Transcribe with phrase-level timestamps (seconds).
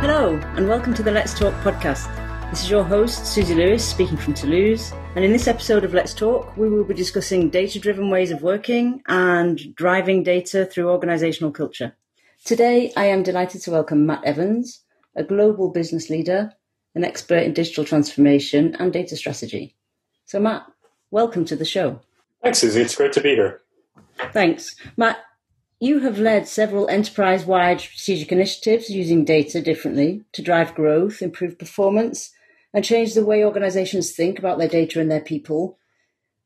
[0.00, 2.08] Hello, and welcome to the Let's Talk podcast.
[2.50, 4.92] This is your host, Susie Lewis, speaking from Toulouse.
[5.14, 8.42] And in this episode of Let's Talk, we will be discussing data driven ways of
[8.42, 11.96] working and driving data through organizational culture.
[12.44, 14.84] Today, I am delighted to welcome Matt Evans,
[15.14, 16.52] a global business leader,
[16.94, 19.76] an expert in digital transformation and data strategy.
[20.24, 20.66] So, Matt,
[21.10, 22.00] welcome to the show.
[22.42, 22.80] Thanks, Susie.
[22.80, 23.60] It's great to be here.
[24.32, 24.76] Thanks.
[24.96, 25.18] Matt,
[25.78, 31.58] you have led several enterprise wide strategic initiatives using data differently to drive growth, improve
[31.58, 32.32] performance,
[32.72, 35.78] and change the way organizations think about their data and their people.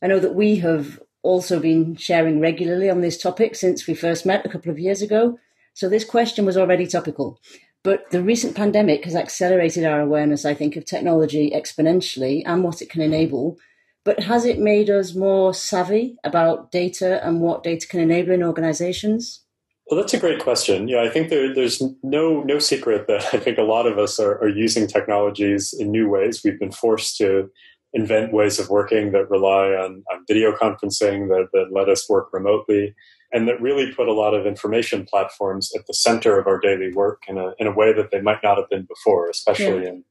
[0.03, 4.27] I know that we have also been sharing regularly on this topic since we first
[4.27, 5.39] met a couple of years ago.
[5.73, 7.41] So this question was already topical.
[7.83, 12.81] But the recent pandemic has accelerated our awareness, I think, of technology exponentially and what
[12.81, 13.59] it can enable.
[14.05, 18.43] But has it made us more savvy about data and what data can enable in
[18.43, 19.41] organizations?
[19.87, 20.89] Well, that's a great question.
[20.89, 24.19] Yeah, I think there, there's no no secret that I think a lot of us
[24.19, 26.43] are, are using technologies in new ways.
[26.43, 27.51] We've been forced to
[27.93, 32.28] invent ways of working that rely on, on video conferencing, that, that let us work
[32.33, 32.95] remotely,
[33.33, 36.93] and that really put a lot of information platforms at the center of our daily
[36.93, 39.91] work in a, in a way that they might not have been before, especially yeah.
[39.91, 40.05] in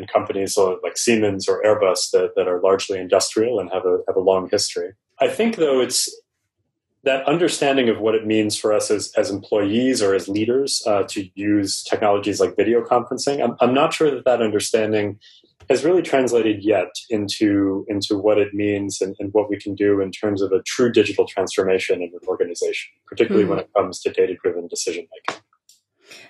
[0.00, 4.16] in companies like Siemens or Airbus that, that are largely industrial and have a have
[4.16, 4.92] a long history.
[5.20, 6.08] I think though it's
[7.02, 11.02] that understanding of what it means for us as, as employees or as leaders uh,
[11.04, 15.18] to use technologies like video conferencing, I'm, I'm not sure that that understanding
[15.70, 20.00] has really translated yet into into what it means and, and, what we can do
[20.00, 23.50] in terms of a true digital transformation in an organization, particularly mm-hmm.
[23.50, 25.42] when it comes to data driven decision making.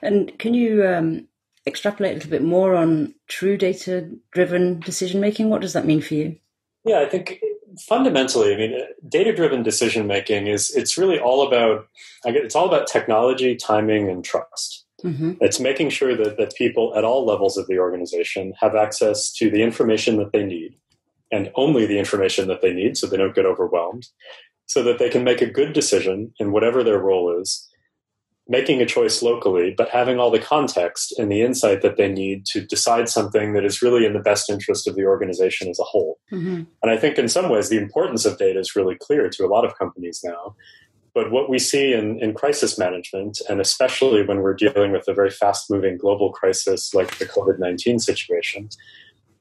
[0.02, 1.26] And can you um,
[1.66, 5.50] extrapolate a little bit more on true data driven decision making?
[5.50, 6.36] What does that mean for you?
[6.84, 7.40] Yeah, I think
[7.88, 11.86] fundamentally, I mean, data driven decision making is it's really all about
[12.24, 14.86] it's all about technology, timing, and trust.
[15.04, 15.32] Mm-hmm.
[15.40, 19.50] It's making sure that, that people at all levels of the organization have access to
[19.50, 20.74] the information that they need
[21.32, 24.08] and only the information that they need so they don't get overwhelmed,
[24.66, 27.69] so that they can make a good decision in whatever their role is
[28.48, 32.44] making a choice locally, but having all the context and the insight that they need
[32.46, 35.84] to decide something that is really in the best interest of the organization as a
[35.84, 36.18] whole.
[36.32, 36.62] Mm-hmm.
[36.82, 39.48] And I think in some ways the importance of data is really clear to a
[39.48, 40.56] lot of companies now.
[41.14, 45.14] But what we see in, in crisis management, and especially when we're dealing with a
[45.14, 48.68] very fast moving global crisis like the COVID 19 situation,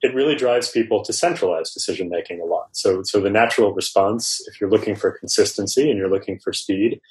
[0.02, 2.70] it really drives people to centralize decision making a lot.
[2.72, 7.02] So, so the natural response, if you're looking for consistency and you're looking for speed,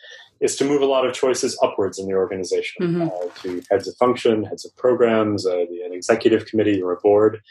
[0.41, 3.03] is to move a lot of choices upwards in the organization mm-hmm.
[3.03, 7.00] uh, to heads of function, heads of programs, uh, the, an executive committee or a
[7.00, 7.43] board,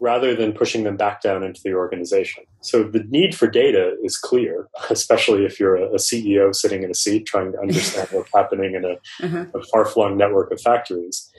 [0.00, 2.44] rather than pushing them back down into the organization.
[2.60, 6.90] So the need for data is clear, especially if you're a, a CEO sitting in
[6.90, 9.56] a seat trying to understand what's happening in a, mm-hmm.
[9.56, 11.30] a far flung network of factories.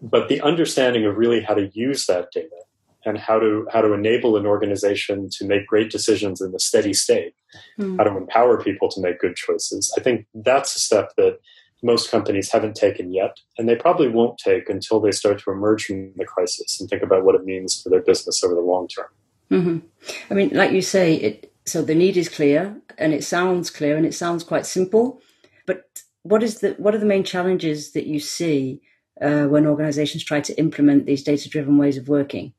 [0.00, 2.54] But the understanding of really how to use that data
[3.08, 6.92] and how to how to enable an organization to make great decisions in the steady
[6.92, 7.34] state
[7.78, 7.96] mm.
[7.96, 11.38] how to empower people to make good choices i think that's a step that
[11.82, 15.84] most companies haven't taken yet and they probably won't take until they start to emerge
[15.84, 18.86] from the crisis and think about what it means for their business over the long
[18.88, 19.08] term
[19.50, 19.78] mm-hmm.
[20.30, 23.96] i mean like you say it so the need is clear and it sounds clear
[23.96, 25.20] and it sounds quite simple
[25.66, 28.80] but what is the what are the main challenges that you see
[29.20, 32.52] uh, when organizations try to implement these data driven ways of working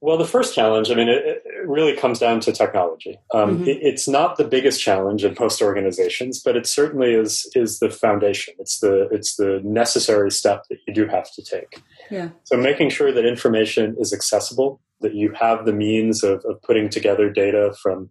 [0.00, 3.18] well, the first challenge, I mean, it, it really comes down to technology.
[3.34, 3.68] Um, mm-hmm.
[3.68, 7.90] it, it's not the biggest challenge in most organizations, but it certainly is is the
[7.90, 8.54] foundation.
[8.58, 11.82] It's the it's the necessary step that you do have to take.
[12.10, 12.28] Yeah.
[12.44, 16.88] So making sure that information is accessible, that you have the means of, of putting
[16.88, 18.10] together data from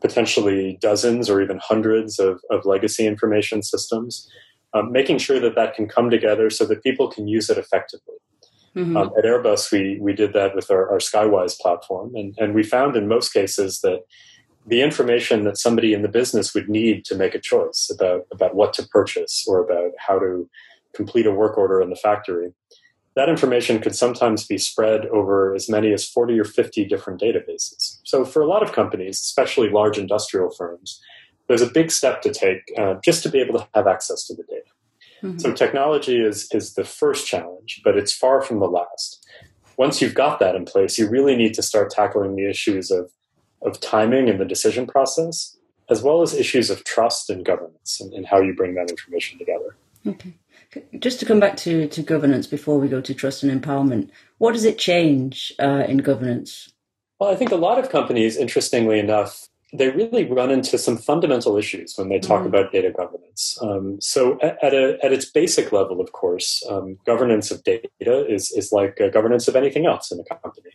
[0.00, 4.28] potentially dozens or even hundreds of, of legacy information systems,
[4.74, 8.16] um, making sure that that can come together so that people can use it effectively.
[8.76, 8.96] Mm-hmm.
[8.96, 12.62] Um, at Airbus, we we did that with our, our Skywise platform, and and we
[12.62, 14.04] found in most cases that
[14.66, 18.54] the information that somebody in the business would need to make a choice about about
[18.54, 20.48] what to purchase or about how to
[20.94, 22.52] complete a work order in the factory,
[23.16, 27.98] that information could sometimes be spread over as many as 40 or 50 different databases.
[28.04, 31.00] So for a lot of companies, especially large industrial firms,
[31.48, 34.34] there's a big step to take uh, just to be able to have access to
[34.34, 34.70] the data.
[35.22, 35.38] Mm-hmm.
[35.38, 39.26] So technology is is the first challenge, but it's far from the last.
[39.76, 43.10] Once you've got that in place, you really need to start tackling the issues of
[43.62, 45.56] of timing and the decision process,
[45.90, 49.38] as well as issues of trust and governance and, and how you bring that information
[49.38, 49.76] together.
[50.06, 50.34] Okay.
[51.00, 54.08] Just to come back to, to governance before we go to trust and empowerment,
[54.38, 56.72] what does it change uh, in governance?
[57.18, 61.56] Well, I think a lot of companies, interestingly enough, they really run into some fundamental
[61.56, 62.48] issues when they talk mm-hmm.
[62.48, 63.58] about data governance.
[63.62, 67.88] Um, so, at, at, a, at, its basic level, of course, um, governance of data
[68.00, 70.70] is, is like governance of anything else in a company.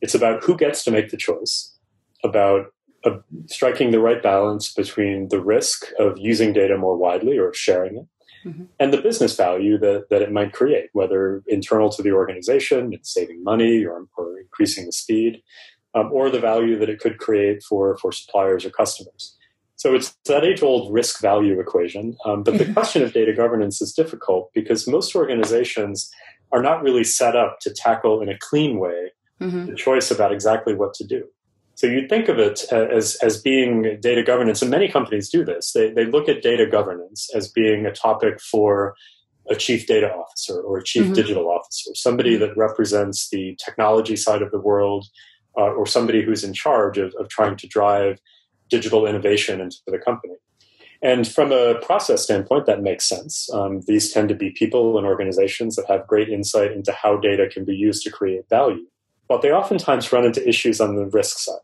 [0.00, 1.76] It's about who gets to make the choice,
[2.24, 2.66] about
[3.04, 7.98] uh, striking the right balance between the risk of using data more widely or sharing
[7.98, 8.64] it, mm-hmm.
[8.80, 13.12] and the business value that, that it might create, whether internal to the organization, it's
[13.12, 15.42] saving money or, or increasing the speed
[15.94, 19.36] um, or the value that it could create for, for suppliers or customers.
[19.76, 22.16] So it's that age old risk value equation.
[22.24, 22.72] Um, but the mm-hmm.
[22.72, 26.10] question of data governance is difficult because most organizations
[26.52, 29.66] are not really set up to tackle in a clean way mm-hmm.
[29.66, 31.24] the choice about exactly what to do.
[31.74, 35.72] So you'd think of it as, as being data governance, and many companies do this.
[35.72, 38.94] They, they look at data governance as being a topic for
[39.50, 41.14] a chief data officer or a chief mm-hmm.
[41.14, 42.42] digital officer, somebody mm-hmm.
[42.42, 45.06] that represents the technology side of the world
[45.56, 48.18] uh, or somebody who's in charge of, of trying to drive
[48.70, 50.34] digital innovation into the company.
[51.02, 53.50] And from a process standpoint, that makes sense.
[53.52, 57.48] Um, these tend to be people and organizations that have great insight into how data
[57.48, 58.86] can be used to create value.
[59.28, 61.56] But they oftentimes run into issues on the risk side.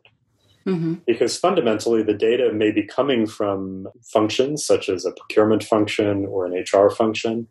[0.67, 0.95] Mm-hmm.
[1.07, 6.45] Because fundamentally, the data may be coming from functions such as a procurement function or
[6.45, 7.47] an HR function,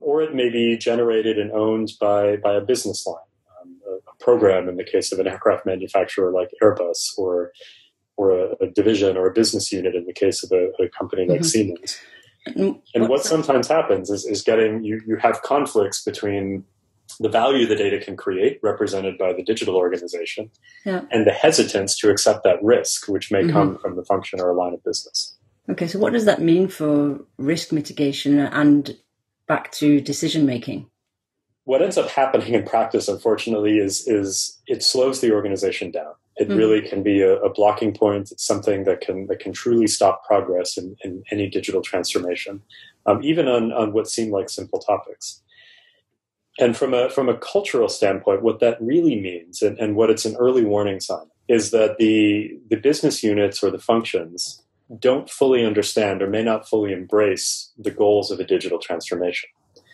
[0.00, 3.27] or it may be generated and owned by, by a business line
[4.20, 7.52] program in the case of an aircraft manufacturer like Airbus or
[8.16, 11.26] or a, a division or a business unit in the case of a, a company
[11.26, 11.44] like mm-hmm.
[11.44, 11.98] Siemens.
[12.46, 16.64] And, what sometimes happens is, is getting you, you have conflicts between
[17.20, 20.50] the value the data can create, represented by the digital organization,
[20.84, 21.02] yeah.
[21.10, 23.52] and the hesitance to accept that risk, which may mm-hmm.
[23.52, 25.36] come from the function or a line of business.
[25.70, 28.96] Okay, so what does that mean for risk mitigation and
[29.46, 30.88] back to decision making?
[31.68, 36.14] What ends up happening in practice, unfortunately, is is it slows the organization down.
[36.38, 36.56] It mm-hmm.
[36.56, 38.32] really can be a, a, blocking point.
[38.32, 42.62] It's something that can that can truly stop progress in, in any digital transformation,
[43.04, 45.42] um, even on on what seem like simple topics.
[46.58, 50.24] And from a from a cultural standpoint, what that really means, and, and what it's
[50.24, 54.62] an early warning sign, is that the the business units or the functions
[54.98, 59.50] don't fully understand or may not fully embrace the goals of a digital transformation.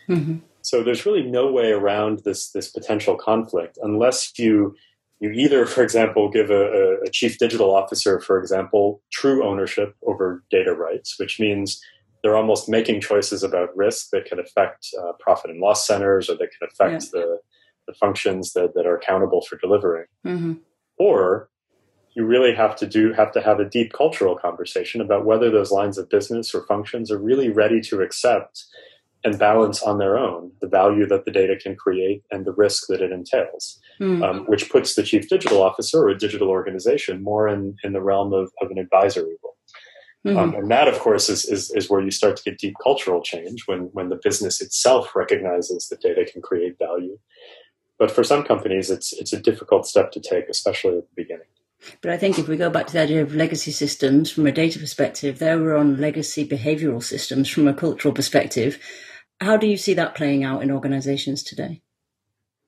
[0.07, 0.37] Mm-hmm.
[0.65, 4.75] So there's really no way around this this potential conflict unless you
[5.19, 10.43] you either, for example, give a, a, chief digital officer, for example, true ownership over
[10.51, 11.81] data rights, which means
[12.21, 16.35] they're almost making choices about risk that can affect uh, profit and loss centers or
[16.35, 17.09] that can affect yeah.
[17.13, 17.39] the,
[17.87, 20.07] the functions that, that are accountable for delivering.
[20.25, 20.53] Mm-hmm.
[20.97, 21.49] Or
[22.13, 25.71] you really have to do have to have a deep cultural conversation about whether those
[25.71, 28.65] lines of business or functions are really ready to accept
[29.25, 32.87] and balance on their own the value that the data can create and the risk
[32.87, 34.23] that it entails, mm-hmm.
[34.23, 38.01] um, which puts the chief digital officer or a digital organization more in, in the
[38.01, 39.57] realm of, of an advisory role.
[40.25, 40.37] Mm-hmm.
[40.37, 43.21] Um, and that, of course, is, is, is, where you start to get deep cultural
[43.21, 47.19] change when, when the business itself recognizes that data can create value.
[47.99, 51.45] But for some companies, it's, it's a difficult step to take, especially at the beginning.
[52.01, 54.51] But I think if we go back to the idea of legacy systems from a
[54.51, 58.79] data perspective, they were on legacy behavioral systems from a cultural perspective.
[59.41, 61.81] How do you see that playing out in organizations today?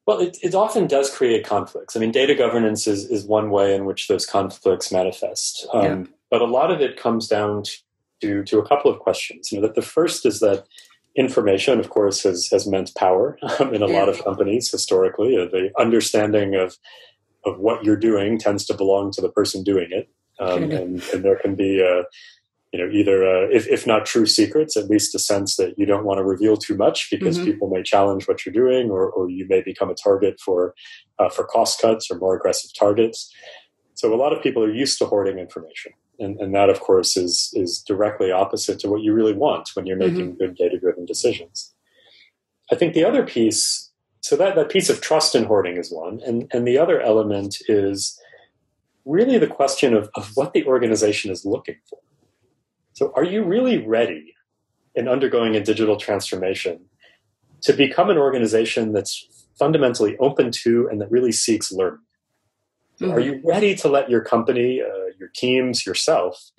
[0.06, 1.96] Well, it, it often does create conflicts.
[1.96, 5.68] I mean, data governance is, is one way in which those conflicts manifest.
[5.74, 6.04] Um, yeah.
[6.32, 7.64] But a lot of it comes down
[8.22, 9.52] to, to a couple of questions.
[9.52, 10.66] You know, that the first is that
[11.18, 14.00] information, of course, has, has meant power um, in a yeah.
[14.00, 15.38] lot of companies historically.
[15.38, 16.78] Uh, the understanding of,
[17.46, 20.10] of what you're doing tends to belong to the person doing it.
[20.40, 22.04] Um, and, and, there can be a,
[22.78, 25.86] you know either uh, if, if not true secrets at least a sense that you
[25.86, 27.46] don't want to reveal too much because mm-hmm.
[27.46, 30.76] people may challenge what you're doing or, or you may become a target for
[31.20, 33.34] uh, for cost cuts or more aggressive targets
[33.96, 37.18] so a lot of people are used to hoarding information and, and that of course
[37.18, 40.38] is is directly opposite to what you really want when you're making mm-hmm.
[40.38, 41.74] good data driven decisions
[42.72, 43.92] i think the other piece
[44.22, 47.58] so that, that piece of trust in hoarding is one and, and the other element
[47.68, 48.20] is
[49.06, 51.98] really the question of, of what the organization is looking for
[52.98, 54.34] so, are you really ready
[54.96, 56.80] in undergoing a digital transformation
[57.62, 62.00] to become an organization that's fundamentally open to and that really seeks learning?
[63.00, 63.12] Mm-hmm.
[63.12, 66.50] Are you ready to let your company, uh, your teams, yourself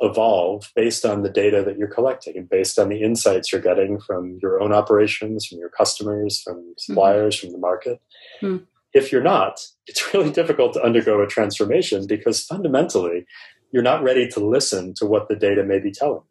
[0.00, 4.00] evolve based on the data that you're collecting and based on the insights you're getting
[4.00, 6.70] from your own operations, from your customers, from mm-hmm.
[6.78, 7.48] suppliers, mm-hmm.
[7.48, 8.00] from the market?
[8.40, 8.64] Mm-hmm.
[8.94, 13.26] If you're not, it's really difficult to undergo a transformation because fundamentally
[13.74, 16.22] you're not ready to listen to what the data may be telling.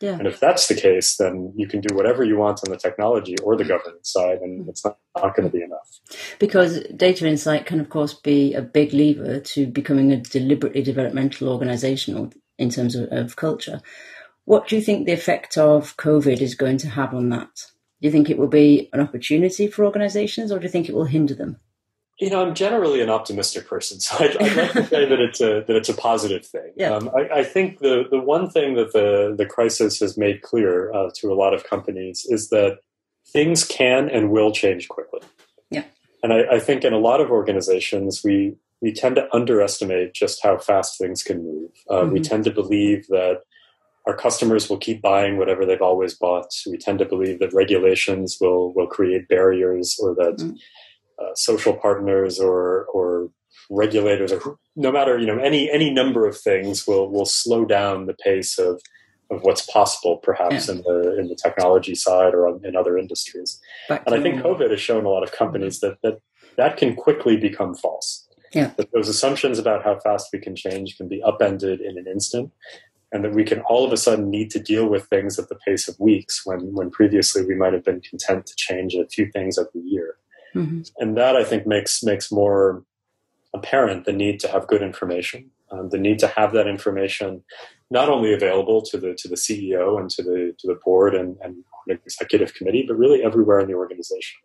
[0.00, 0.18] Yeah.
[0.18, 3.36] And if that's the case, then you can do whatever you want on the technology
[3.42, 6.00] or the governance side, and it's not, not going to be enough.
[6.38, 11.50] Because data insight can, of course, be a big lever to becoming a deliberately developmental
[11.50, 13.82] organization in terms of, of culture.
[14.46, 17.54] What do you think the effect of COVID is going to have on that?
[18.00, 20.94] Do you think it will be an opportunity for organizations, or do you think it
[20.94, 21.58] will hinder them?
[22.18, 25.40] You know, I'm generally an optimistic person, so I'd, I'd like to say that it's
[25.40, 26.72] a that it's a positive thing.
[26.76, 26.92] Yeah.
[26.92, 30.92] Um, I, I, think the the one thing that the the crisis has made clear
[30.92, 32.78] uh, to a lot of companies is that
[33.28, 35.20] things can and will change quickly.
[35.70, 35.84] Yeah.
[36.22, 40.42] And I, I think in a lot of organizations, we we tend to underestimate just
[40.42, 41.70] how fast things can move.
[41.90, 42.12] Uh, mm-hmm.
[42.12, 43.40] We tend to believe that
[44.06, 46.54] our customers will keep buying whatever they've always bought.
[46.66, 50.54] We tend to believe that regulations will will create barriers, or that mm-hmm
[51.18, 53.30] uh, social partners or or
[53.70, 58.06] regulators or no matter you know any any number of things will will slow down
[58.06, 58.80] the pace of
[59.30, 60.74] of what's possible perhaps yeah.
[60.74, 64.80] in the in the technology side or in other industries and i think covid has
[64.80, 66.18] shown a lot of companies that that
[66.56, 68.70] that can quickly become false yeah.
[68.76, 72.52] that those assumptions about how fast we can change can be upended in an instant
[73.12, 75.58] and that we can all of a sudden need to deal with things at the
[75.66, 79.26] pace of weeks when when previously we might have been content to change a few
[79.32, 80.16] things every year
[80.56, 80.80] Mm-hmm.
[80.98, 82.84] And that I think makes makes more
[83.54, 87.42] apparent the need to have good information, um, the need to have that information
[87.90, 91.36] not only available to the to the CEO and to the to the board and,
[91.42, 94.38] and executive committee, but really everywhere in the organization.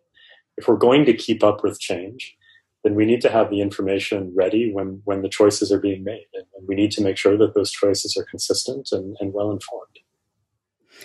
[0.56, 2.36] If we're going to keep up with change,
[2.84, 6.26] then we need to have the information ready when when the choices are being made,
[6.34, 9.98] and, we need to make sure that those choices are consistent and, and well informed.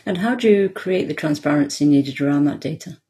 [0.05, 3.01] And how do you create the transparency needed around that data?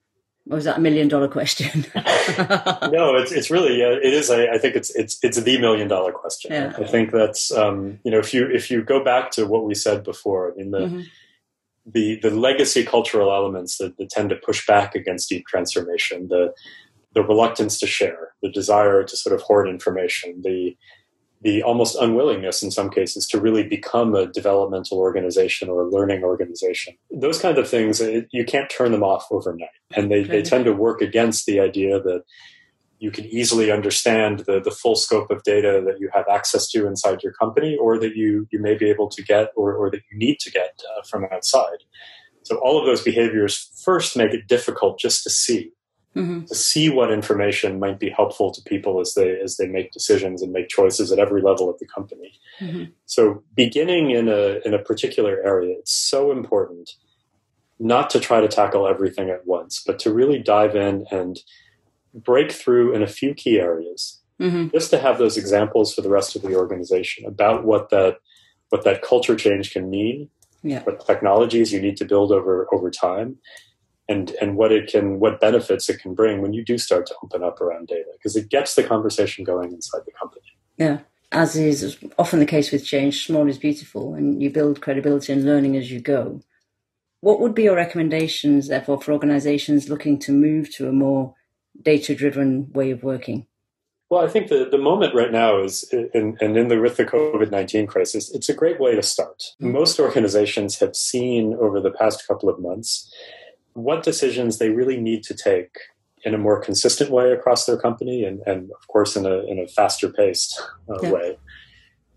[0.50, 1.86] Or was that a million dollar question?
[1.96, 4.30] no, it's it's really uh, It is.
[4.30, 6.51] I think it's it's it's the million dollar question.
[6.51, 6.74] Yeah.
[6.77, 9.75] I think that's um, you know if you if you go back to what we
[9.75, 11.01] said before, I mean the mm-hmm.
[11.86, 16.54] the the legacy cultural elements that, that tend to push back against deep transformation, the
[17.13, 20.77] the reluctance to share, the desire to sort of hoard information, the
[21.41, 26.24] the almost unwillingness in some cases to really become a developmental organization or a learning
[26.24, 26.96] organization.
[27.12, 28.01] Those kinds of things,
[28.32, 29.70] you can't turn them off overnight.
[29.96, 32.24] And they, they tend to work against the idea that
[33.00, 36.88] you can easily understand the, the full scope of data that you have access to
[36.88, 40.01] inside your company or that you, you may be able to get or, or that
[40.12, 41.84] you need to get uh, from outside.
[42.41, 45.74] So all of those behaviors first make it difficult just to see
[46.17, 46.45] mm-hmm.
[46.45, 50.41] to see what information might be helpful to people as they as they make decisions
[50.41, 52.39] and make choices at every level of the company.
[52.59, 52.91] Mm-hmm.
[53.05, 56.91] So beginning in a in a particular area, it's so important
[57.79, 61.39] not to try to tackle everything at once, but to really dive in and
[62.13, 64.19] break through in a few key areas.
[64.39, 64.69] Mm-hmm.
[64.69, 68.17] Just to have those examples for the rest of the organization about what that
[68.69, 70.29] what that culture change can mean,
[70.62, 70.83] yeah.
[70.83, 73.38] what technologies you need to build over over time,
[74.08, 77.16] and and what it can what benefits it can bring when you do start to
[77.24, 80.46] open up around data because it gets the conversation going inside the company
[80.78, 81.00] yeah
[81.32, 85.46] as is often the case with change small is beautiful and you build credibility and
[85.46, 86.42] learning as you go
[87.22, 91.36] what would be your recommendations therefore for organizations looking to move to a more
[91.82, 93.46] data driven way of working
[94.10, 97.04] well, I think the, the moment right now is, in, and in the with the
[97.04, 99.40] COVID nineteen crisis, it's a great way to start.
[99.62, 99.74] Mm-hmm.
[99.74, 103.14] Most organizations have seen over the past couple of months
[103.77, 105.77] what decisions they really need to take
[106.24, 109.60] in a more consistent way across their company and, and of course in a, in
[109.60, 111.12] a faster paced uh, yeah.
[111.12, 111.38] way.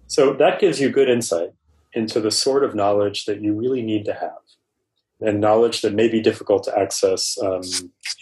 [0.06, 1.50] So that gives you good insight
[1.92, 4.38] into the sort of knowledge that you really need to have
[5.20, 7.60] and knowledge that may be difficult to access um,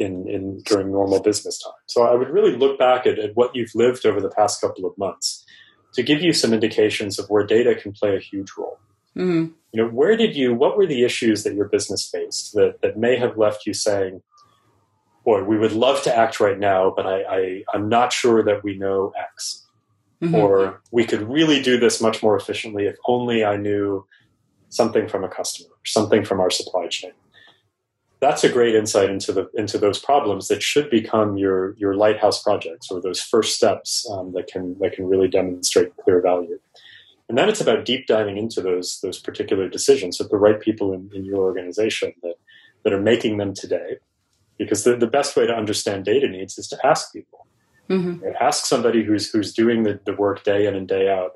[0.00, 1.72] in, in during normal business time.
[1.86, 4.84] So i would really look back at, at what you've lived over the past couple
[4.84, 5.44] of months
[5.94, 8.78] to give you some indications of where data can play a huge role
[9.16, 9.52] Mm-hmm.
[9.72, 10.54] You know, where did you?
[10.54, 14.22] What were the issues that your business faced that that may have left you saying,
[15.24, 18.64] "Boy, we would love to act right now, but I, I I'm not sure that
[18.64, 19.64] we know X."
[20.22, 20.34] Mm-hmm.
[20.34, 24.04] Or we could really do this much more efficiently if only I knew
[24.68, 27.12] something from a customer, something from our supply chain.
[28.20, 32.42] That's a great insight into the into those problems that should become your your lighthouse
[32.42, 36.58] projects or those first steps um, that can that can really demonstrate clear value.
[37.28, 40.92] And then it's about deep diving into those those particular decisions with the right people
[40.92, 42.36] in, in your organization that,
[42.84, 43.98] that are making them today.
[44.56, 47.46] Because the, the best way to understand data needs is to ask people.
[47.88, 48.26] Mm-hmm.
[48.40, 51.32] Ask somebody who's who's doing the, the work day in and day out,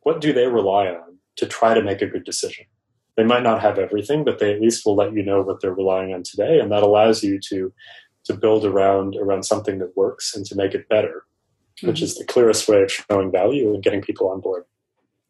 [0.00, 2.66] what do they rely on to try to make a good decision?
[3.16, 5.74] They might not have everything, but they at least will let you know what they're
[5.74, 7.72] relying on today, and that allows you to
[8.24, 11.24] to build around around something that works and to make it better,
[11.78, 11.88] mm-hmm.
[11.88, 14.64] which is the clearest way of showing value and getting people on board.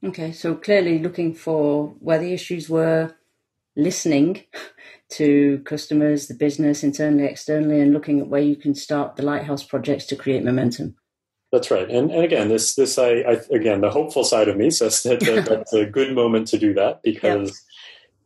[0.04, 3.16] Okay, so clearly looking for where the issues were,
[3.76, 4.44] listening
[5.10, 9.64] to customers, the business, internally, externally, and looking at where you can start the lighthouse
[9.64, 10.96] projects to create momentum.
[11.50, 14.70] That's right, and and again, this this I, I again the hopeful side of me
[14.70, 17.60] says that, that that's a good moment to do that because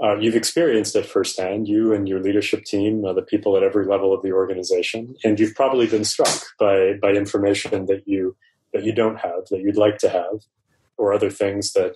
[0.03, 3.87] uh, you've experienced it firsthand, you and your leadership team, uh, the people at every
[3.87, 8.37] level of the organization, and you've probably been struck by by information that you
[8.73, 10.43] that you don't have that you'd like to have,
[10.99, 11.95] or other things that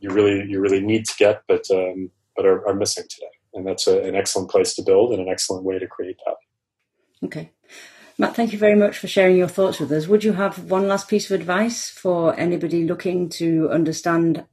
[0.00, 3.66] you really you really need to get, but um, but are, are missing today and
[3.66, 6.36] that's a, an excellent place to build and an excellent way to create that.
[7.24, 7.52] Okay.
[8.18, 10.06] Matt, thank you very much for sharing your thoughts with us.
[10.06, 14.44] Would you have one last piece of advice for anybody looking to understand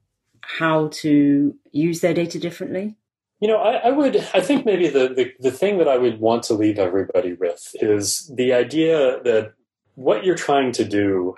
[0.42, 2.96] how to use their data differently?
[3.40, 6.20] You know, I, I would, I think maybe the, the, the thing that I would
[6.20, 9.54] want to leave everybody with is the idea that
[9.96, 11.36] what you're trying to do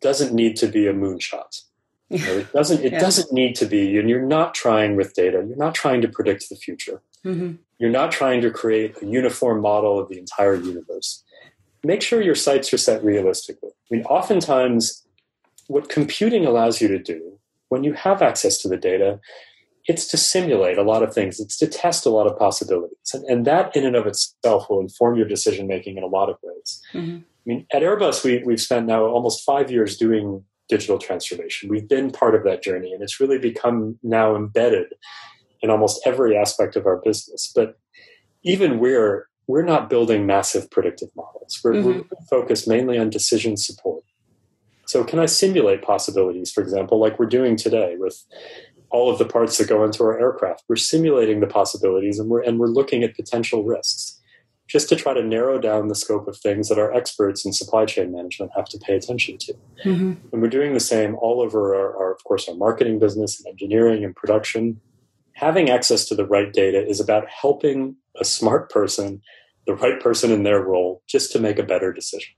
[0.00, 1.62] doesn't need to be a moonshot.
[2.10, 2.84] You know, it doesn't.
[2.84, 2.98] It yeah.
[2.98, 3.96] doesn't need to be.
[3.98, 5.44] And you're not trying with data.
[5.46, 7.00] You're not trying to predict the future.
[7.24, 7.52] Mm-hmm.
[7.78, 11.22] You're not trying to create a uniform model of the entire universe.
[11.84, 13.70] Make sure your sights are set realistically.
[13.70, 15.06] I mean, oftentimes,
[15.68, 17.38] what computing allows you to do
[17.70, 19.18] when you have access to the data,
[19.86, 21.40] it's to simulate a lot of things.
[21.40, 24.80] It's to test a lot of possibilities, and, and that in and of itself will
[24.80, 26.82] inform your decision making in a lot of ways.
[26.92, 27.16] Mm-hmm.
[27.16, 31.68] I mean, at Airbus, we, we've spent now almost five years doing digital transformation.
[31.68, 34.86] We've been part of that journey, and it's really become now embedded
[35.60, 37.52] in almost every aspect of our business.
[37.54, 37.78] But
[38.42, 41.60] even we're we're not building massive predictive models.
[41.64, 41.88] We're, mm-hmm.
[41.88, 44.04] we're focused mainly on decision support.
[44.86, 48.24] So, can I simulate possibilities, for example, like we're doing today with
[48.90, 50.64] all of the parts that go into our aircraft?
[50.68, 54.19] We're simulating the possibilities, and we're and we're looking at potential risks
[54.70, 57.84] just to try to narrow down the scope of things that our experts in supply
[57.84, 59.52] chain management have to pay attention to.
[59.84, 60.12] Mm-hmm.
[60.32, 63.50] And we're doing the same all over our, our, of course, our marketing business and
[63.50, 64.80] engineering and production.
[65.32, 69.20] Having access to the right data is about helping a smart person,
[69.66, 72.32] the right person in their role, just to make a better decision.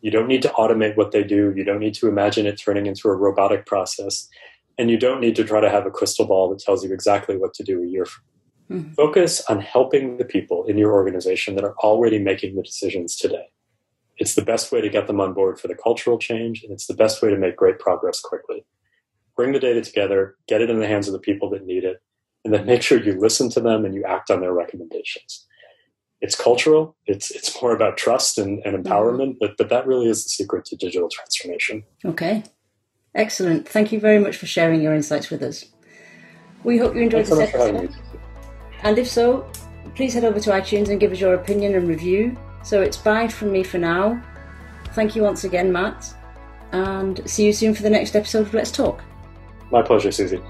[0.00, 1.52] You don't need to automate what they do.
[1.54, 4.28] You don't need to imagine it turning into a robotic process.
[4.76, 7.36] And you don't need to try to have a crystal ball that tells you exactly
[7.36, 8.24] what to do a year from
[8.70, 8.92] Mm-hmm.
[8.92, 13.48] Focus on helping the people in your organization that are already making the decisions today.
[14.18, 16.86] It's the best way to get them on board for the cultural change, and it's
[16.86, 18.64] the best way to make great progress quickly.
[19.34, 22.02] Bring the data together, get it in the hands of the people that need it,
[22.44, 25.46] and then make sure you listen to them and you act on their recommendations.
[26.20, 28.92] It's cultural, it's, it's more about trust and, and mm-hmm.
[28.92, 31.82] empowerment, but, but that really is the secret to digital transformation.
[32.04, 32.44] Okay.
[33.14, 33.66] Excellent.
[33.66, 35.64] Thank you very much for sharing your insights with us.
[36.62, 37.96] We hope you enjoyed Thanks this so episode.
[38.82, 39.50] And if so,
[39.94, 42.36] please head over to iTunes and give us your opinion and review.
[42.62, 44.22] So it's bye from me for now.
[44.94, 46.12] Thank you once again, Matt,
[46.72, 49.02] and see you soon for the next episode of Let's Talk.
[49.70, 50.40] My pleasure, Susie.